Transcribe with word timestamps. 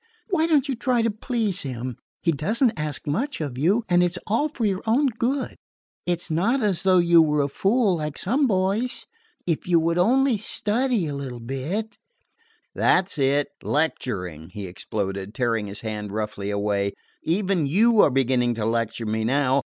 "Why 0.31 0.47
don't 0.47 0.67
you 0.67 0.73
try 0.73 1.03
to 1.03 1.11
please 1.11 1.61
him? 1.61 1.95
He 2.23 2.31
does 2.31 2.63
n't 2.63 2.73
ask 2.75 3.05
much 3.05 3.39
of 3.39 3.55
you, 3.55 3.85
and 3.87 4.01
it 4.01 4.13
's 4.13 4.17
all 4.25 4.49
for 4.49 4.65
your 4.65 4.81
own 4.87 5.09
good. 5.19 5.55
It 6.07 6.23
's 6.23 6.31
not 6.31 6.59
as 6.63 6.81
though 6.81 6.97
you 6.97 7.21
were 7.21 7.43
a 7.43 7.47
fool, 7.47 7.97
like 7.97 8.17
some 8.17 8.47
boys. 8.47 9.05
If 9.45 9.67
you 9.67 9.79
would 9.79 9.99
only 9.99 10.39
study 10.39 11.05
a 11.05 11.13
little 11.13 11.39
bit" 11.39 11.99
"That 12.83 13.09
's 13.09 13.19
it! 13.19 13.49
Lecturing!" 13.61 14.49
he 14.49 14.65
exploded, 14.65 15.35
tearing 15.35 15.67
his 15.67 15.81
hand 15.81 16.11
roughly 16.11 16.49
away. 16.49 16.93
"Even 17.21 17.67
you 17.67 17.99
are 17.99 18.09
beginning 18.09 18.55
to 18.55 18.65
lecture 18.65 19.05
me 19.05 19.23
now. 19.23 19.59